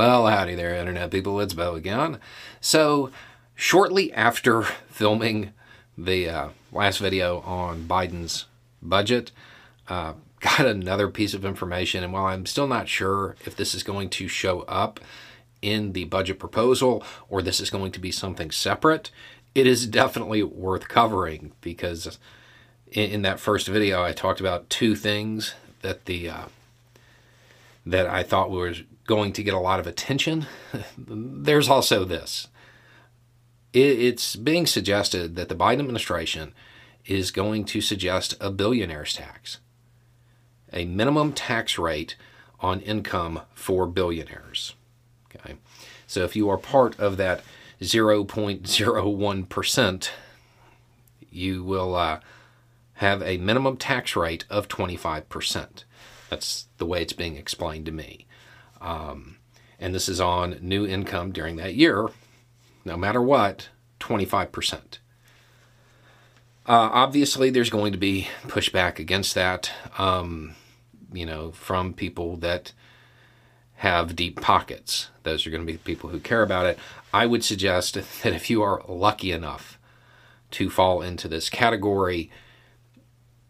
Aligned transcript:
Well, 0.00 0.28
howdy 0.28 0.54
there, 0.54 0.74
Internet 0.74 1.10
people. 1.10 1.38
It's 1.40 1.52
Beau 1.52 1.74
again. 1.74 2.20
So, 2.58 3.10
shortly 3.54 4.10
after 4.14 4.62
filming 4.62 5.52
the 5.98 6.26
uh, 6.26 6.48
last 6.72 7.00
video 7.00 7.40
on 7.40 7.84
Biden's 7.84 8.46
budget, 8.80 9.30
uh, 9.90 10.14
got 10.40 10.64
another 10.64 11.08
piece 11.08 11.34
of 11.34 11.44
information. 11.44 12.02
And 12.02 12.14
while 12.14 12.24
I'm 12.24 12.46
still 12.46 12.66
not 12.66 12.88
sure 12.88 13.36
if 13.44 13.54
this 13.54 13.74
is 13.74 13.82
going 13.82 14.08
to 14.08 14.26
show 14.26 14.60
up 14.60 15.00
in 15.60 15.92
the 15.92 16.04
budget 16.04 16.38
proposal 16.38 17.04
or 17.28 17.42
this 17.42 17.60
is 17.60 17.68
going 17.68 17.92
to 17.92 18.00
be 18.00 18.10
something 18.10 18.50
separate, 18.50 19.10
it 19.54 19.66
is 19.66 19.86
definitely 19.86 20.42
worth 20.42 20.88
covering 20.88 21.52
because 21.60 22.18
in, 22.90 23.10
in 23.10 23.20
that 23.20 23.38
first 23.38 23.68
video 23.68 24.02
I 24.02 24.12
talked 24.12 24.40
about 24.40 24.70
two 24.70 24.96
things 24.96 25.52
that 25.82 26.06
the 26.06 26.30
uh, 26.30 26.44
that 27.86 28.06
I 28.06 28.22
thought 28.22 28.50
was 28.50 28.82
going 29.06 29.32
to 29.32 29.42
get 29.42 29.54
a 29.54 29.58
lot 29.58 29.80
of 29.80 29.86
attention. 29.86 30.46
There's 30.98 31.68
also 31.68 32.04
this. 32.04 32.48
It's 33.72 34.36
being 34.36 34.66
suggested 34.66 35.36
that 35.36 35.48
the 35.48 35.54
Biden 35.54 35.78
administration 35.78 36.52
is 37.06 37.30
going 37.30 37.64
to 37.66 37.80
suggest 37.80 38.34
a 38.40 38.50
billionaire's 38.50 39.14
tax, 39.14 39.58
a 40.72 40.84
minimum 40.84 41.32
tax 41.32 41.78
rate 41.78 42.16
on 42.60 42.80
income 42.80 43.42
for 43.54 43.86
billionaires. 43.86 44.74
Okay. 45.26 45.54
So 46.06 46.24
if 46.24 46.34
you 46.34 46.48
are 46.50 46.58
part 46.58 46.98
of 46.98 47.16
that 47.18 47.42
0.01%, 47.80 50.10
you 51.30 51.62
will 51.62 51.94
uh, 51.94 52.18
have 52.94 53.22
a 53.22 53.36
minimum 53.38 53.76
tax 53.76 54.16
rate 54.16 54.44
of 54.50 54.66
25%. 54.68 55.84
That's 56.30 56.68
the 56.78 56.86
way 56.86 57.02
it's 57.02 57.12
being 57.12 57.36
explained 57.36 57.86
to 57.86 57.92
me. 57.92 58.26
Um, 58.80 59.36
and 59.80 59.94
this 59.94 60.08
is 60.08 60.20
on 60.20 60.58
new 60.60 60.86
income 60.86 61.32
during 61.32 61.56
that 61.56 61.74
year, 61.74 62.08
no 62.84 62.96
matter 62.96 63.20
what, 63.20 63.68
25%. 63.98 64.98
Uh, 66.66 66.88
obviously, 66.92 67.50
there's 67.50 67.68
going 67.68 67.90
to 67.90 67.98
be 67.98 68.28
pushback 68.46 69.00
against 69.00 69.34
that, 69.34 69.72
um, 69.98 70.54
you 71.12 71.26
know, 71.26 71.50
from 71.50 71.92
people 71.92 72.36
that 72.36 72.72
have 73.76 74.14
deep 74.14 74.40
pockets. 74.40 75.08
Those 75.24 75.46
are 75.46 75.50
going 75.50 75.62
to 75.62 75.66
be 75.66 75.72
the 75.72 75.78
people 75.78 76.10
who 76.10 76.20
care 76.20 76.42
about 76.42 76.66
it. 76.66 76.78
I 77.12 77.26
would 77.26 77.42
suggest 77.42 77.94
that 78.22 78.32
if 78.32 78.48
you 78.48 78.62
are 78.62 78.84
lucky 78.86 79.32
enough 79.32 79.78
to 80.52 80.70
fall 80.70 81.02
into 81.02 81.26
this 81.26 81.50
category, 81.50 82.30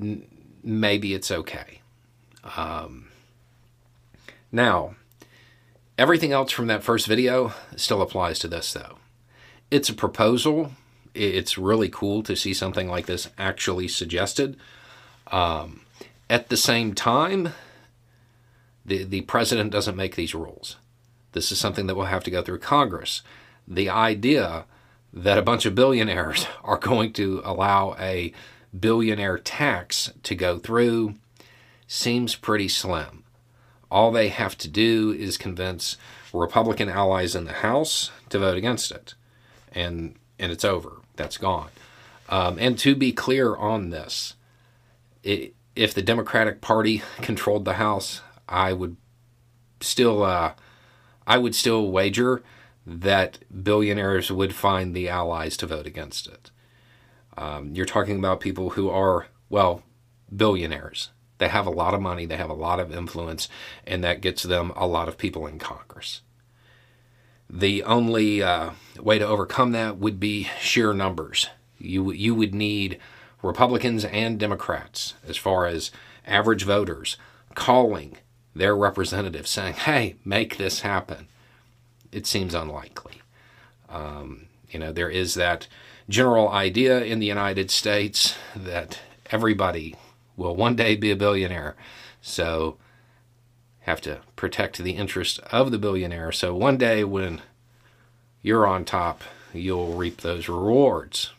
n- 0.00 0.26
maybe 0.62 1.12
it's 1.12 1.30
okay. 1.30 1.81
Um, 2.56 3.08
now, 4.50 4.94
everything 5.96 6.32
else 6.32 6.52
from 6.52 6.66
that 6.66 6.82
first 6.82 7.06
video 7.06 7.52
still 7.76 8.02
applies 8.02 8.38
to 8.40 8.48
this, 8.48 8.72
though. 8.72 8.96
It's 9.70 9.88
a 9.88 9.94
proposal. 9.94 10.72
It's 11.14 11.58
really 11.58 11.88
cool 11.88 12.22
to 12.24 12.36
see 12.36 12.54
something 12.54 12.88
like 12.88 13.06
this 13.06 13.28
actually 13.38 13.88
suggested. 13.88 14.56
Um, 15.30 15.82
at 16.28 16.48
the 16.48 16.56
same 16.56 16.94
time, 16.94 17.50
the, 18.84 19.04
the 19.04 19.22
president 19.22 19.70
doesn't 19.70 19.96
make 19.96 20.16
these 20.16 20.34
rules. 20.34 20.76
This 21.32 21.52
is 21.52 21.58
something 21.58 21.86
that 21.86 21.94
will 21.94 22.06
have 22.06 22.24
to 22.24 22.30
go 22.30 22.42
through 22.42 22.58
Congress. 22.58 23.22
The 23.66 23.88
idea 23.88 24.66
that 25.12 25.38
a 25.38 25.42
bunch 25.42 25.66
of 25.66 25.74
billionaires 25.74 26.46
are 26.64 26.78
going 26.78 27.12
to 27.14 27.42
allow 27.44 27.96
a 27.98 28.32
billionaire 28.78 29.38
tax 29.38 30.12
to 30.22 30.34
go 30.34 30.58
through 30.58 31.14
seems 31.92 32.34
pretty 32.34 32.68
slim. 32.68 33.22
All 33.90 34.10
they 34.10 34.28
have 34.28 34.56
to 34.58 34.68
do 34.68 35.12
is 35.12 35.36
convince 35.36 35.98
Republican 36.32 36.88
allies 36.88 37.34
in 37.34 37.44
the 37.44 37.52
House 37.52 38.10
to 38.30 38.38
vote 38.38 38.56
against 38.56 38.90
it, 38.90 39.14
and 39.72 40.16
and 40.38 40.50
it's 40.50 40.64
over. 40.64 41.02
That's 41.16 41.36
gone. 41.36 41.68
Um, 42.30 42.56
and 42.58 42.78
to 42.78 42.96
be 42.96 43.12
clear 43.12 43.54
on 43.54 43.90
this, 43.90 44.34
it, 45.22 45.54
if 45.76 45.92
the 45.92 46.00
Democratic 46.00 46.62
Party 46.62 47.02
controlled 47.20 47.66
the 47.66 47.74
House, 47.74 48.22
I 48.48 48.72
would 48.72 48.96
still 49.82 50.22
uh, 50.22 50.54
I 51.26 51.36
would 51.36 51.54
still 51.54 51.90
wager 51.90 52.42
that 52.86 53.40
billionaires 53.62 54.32
would 54.32 54.54
find 54.54 54.96
the 54.96 55.10
allies 55.10 55.58
to 55.58 55.66
vote 55.66 55.86
against 55.86 56.26
it. 56.26 56.50
Um, 57.36 57.74
you're 57.74 57.84
talking 57.84 58.18
about 58.18 58.40
people 58.40 58.70
who 58.70 58.88
are 58.88 59.26
well 59.50 59.82
billionaires 60.34 61.10
they 61.42 61.48
have 61.48 61.66
a 61.66 61.70
lot 61.70 61.92
of 61.92 62.00
money, 62.00 62.24
they 62.24 62.36
have 62.36 62.50
a 62.50 62.54
lot 62.54 62.78
of 62.78 62.94
influence, 62.94 63.48
and 63.84 64.04
that 64.04 64.20
gets 64.20 64.44
them 64.44 64.72
a 64.76 64.86
lot 64.86 65.08
of 65.08 65.18
people 65.18 65.46
in 65.46 65.58
Congress. 65.58 66.20
The 67.50 67.82
only 67.82 68.42
uh, 68.42 68.70
way 69.00 69.18
to 69.18 69.26
overcome 69.26 69.72
that 69.72 69.98
would 69.98 70.20
be 70.20 70.48
sheer 70.60 70.92
numbers. 70.92 71.48
You, 71.78 72.12
you 72.12 72.34
would 72.34 72.54
need 72.54 72.98
Republicans 73.42 74.04
and 74.04 74.38
Democrats, 74.38 75.14
as 75.26 75.36
far 75.36 75.66
as 75.66 75.90
average 76.26 76.64
voters, 76.64 77.16
calling 77.54 78.16
their 78.54 78.76
representatives 78.76 79.50
saying, 79.50 79.74
hey, 79.74 80.14
make 80.24 80.56
this 80.56 80.80
happen. 80.80 81.26
It 82.12 82.26
seems 82.26 82.54
unlikely. 82.54 83.20
Um, 83.88 84.46
you 84.70 84.78
know, 84.78 84.92
there 84.92 85.10
is 85.10 85.34
that 85.34 85.66
general 86.08 86.48
idea 86.50 87.02
in 87.02 87.18
the 87.18 87.26
United 87.26 87.70
States 87.70 88.36
that 88.54 89.00
everybody 89.30 89.96
will 90.36 90.56
one 90.56 90.76
day 90.76 90.96
be 90.96 91.10
a 91.10 91.16
billionaire. 91.16 91.76
So 92.20 92.76
have 93.80 94.00
to 94.02 94.20
protect 94.36 94.78
the 94.78 94.92
interest 94.92 95.40
of 95.50 95.70
the 95.70 95.78
billionaire. 95.78 96.32
So 96.32 96.54
one 96.54 96.76
day 96.76 97.04
when 97.04 97.42
you're 98.40 98.66
on 98.66 98.84
top, 98.84 99.22
you'll 99.52 99.94
reap 99.94 100.20
those 100.20 100.48
rewards. 100.48 101.32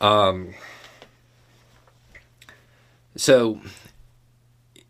Um, 0.00 0.54
so 3.16 3.60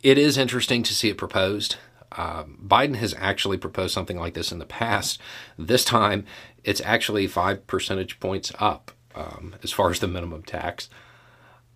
it 0.02 0.18
is 0.18 0.36
interesting 0.36 0.82
to 0.82 0.94
see 0.94 1.08
it 1.08 1.18
proposed. 1.18 1.76
Uh, 2.12 2.44
Biden 2.44 2.96
has 2.96 3.14
actually 3.18 3.58
proposed 3.58 3.94
something 3.94 4.18
like 4.18 4.34
this 4.34 4.50
in 4.50 4.58
the 4.58 4.66
past. 4.66 5.20
This 5.58 5.84
time, 5.84 6.24
it's 6.64 6.80
actually 6.84 7.26
five 7.26 7.66
percentage 7.66 8.18
points 8.18 8.50
up 8.58 8.90
um, 9.14 9.54
as 9.62 9.70
far 9.70 9.90
as 9.90 10.00
the 10.00 10.08
minimum 10.08 10.42
tax. 10.42 10.88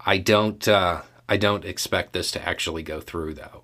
I 0.05 0.19
don't 0.19 0.67
uh, 0.67 1.03
I 1.29 1.37
don't 1.37 1.65
expect 1.65 2.13
this 2.13 2.31
to 2.33 2.49
actually 2.49 2.83
go 2.83 3.01
through 3.01 3.35
though. 3.35 3.63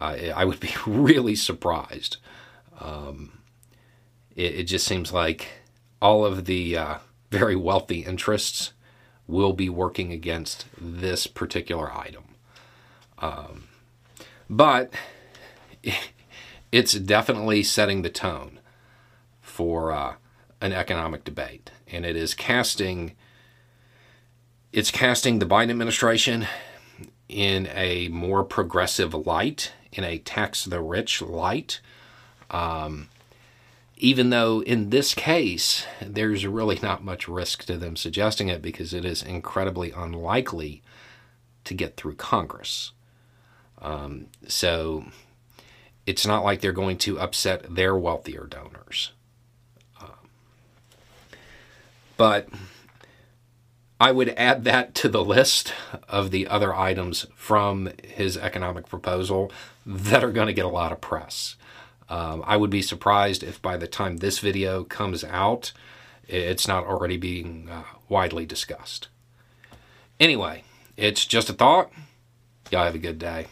Uh, 0.00 0.16
I 0.34 0.44
would 0.44 0.60
be 0.60 0.72
really 0.86 1.34
surprised. 1.34 2.16
Um, 2.80 3.40
it, 4.34 4.60
it, 4.60 4.64
just 4.64 4.86
seems 4.86 5.12
like 5.12 5.48
all 6.00 6.24
of 6.24 6.46
the 6.46 6.76
uh, 6.76 6.98
very 7.30 7.54
wealthy 7.54 8.00
interests 8.00 8.72
will 9.26 9.52
be 9.52 9.68
working 9.68 10.12
against 10.12 10.64
this 10.80 11.26
particular 11.26 11.92
item. 11.92 12.24
Um, 13.18 13.68
but 14.48 14.92
it's 16.72 16.94
definitely 16.94 17.62
setting 17.62 18.00
the 18.00 18.08
tone 18.08 18.58
for 19.42 19.92
uh, 19.92 20.14
an 20.60 20.72
economic 20.72 21.24
debate, 21.24 21.70
and 21.86 22.06
it 22.06 22.16
is 22.16 22.34
casting 22.34 23.14
it's 24.72 24.90
casting 24.90 25.38
the 25.38 25.46
Biden 25.46 25.70
administration 25.70 26.46
in 27.28 27.68
a 27.74 28.08
more 28.08 28.44
progressive 28.44 29.14
light, 29.14 29.72
in 29.92 30.04
a 30.04 30.18
tax 30.18 30.64
the 30.64 30.80
rich 30.80 31.22
light. 31.22 31.80
Um, 32.50 33.08
even 33.96 34.30
though 34.30 34.62
in 34.62 34.90
this 34.90 35.14
case, 35.14 35.84
there's 36.00 36.46
really 36.46 36.78
not 36.82 37.04
much 37.04 37.28
risk 37.28 37.64
to 37.64 37.76
them 37.76 37.96
suggesting 37.96 38.48
it 38.48 38.62
because 38.62 38.94
it 38.94 39.04
is 39.04 39.22
incredibly 39.22 39.90
unlikely 39.90 40.82
to 41.64 41.74
get 41.74 41.96
through 41.96 42.14
Congress. 42.14 42.92
Um, 43.82 44.26
so 44.48 45.04
it's 46.06 46.26
not 46.26 46.44
like 46.44 46.60
they're 46.60 46.72
going 46.72 46.98
to 46.98 47.20
upset 47.20 47.74
their 47.74 47.96
wealthier 47.96 48.46
donors. 48.46 49.12
Um, 50.00 50.08
but 52.16 52.48
I 54.00 54.12
would 54.12 54.30
add 54.30 54.64
that 54.64 54.94
to 54.96 55.10
the 55.10 55.22
list 55.22 55.74
of 56.08 56.30
the 56.30 56.48
other 56.48 56.74
items 56.74 57.26
from 57.36 57.90
his 58.02 58.38
economic 58.38 58.88
proposal 58.88 59.52
that 59.84 60.24
are 60.24 60.32
going 60.32 60.46
to 60.46 60.54
get 60.54 60.64
a 60.64 60.68
lot 60.68 60.90
of 60.90 61.02
press. 61.02 61.56
Um, 62.08 62.42
I 62.46 62.56
would 62.56 62.70
be 62.70 62.80
surprised 62.80 63.42
if 63.42 63.60
by 63.60 63.76
the 63.76 63.86
time 63.86 64.16
this 64.16 64.38
video 64.38 64.84
comes 64.84 65.22
out, 65.22 65.72
it's 66.26 66.66
not 66.66 66.84
already 66.84 67.18
being 67.18 67.68
uh, 67.70 67.82
widely 68.08 68.46
discussed. 68.46 69.08
Anyway, 70.18 70.64
it's 70.96 71.26
just 71.26 71.50
a 71.50 71.52
thought. 71.52 71.92
Y'all 72.70 72.84
have 72.84 72.94
a 72.94 72.98
good 72.98 73.18
day. 73.18 73.48